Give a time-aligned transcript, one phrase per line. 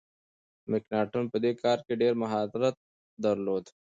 [0.71, 2.75] مکناټن په دې کار کي ډیر مهارت
[3.23, 3.63] درلود.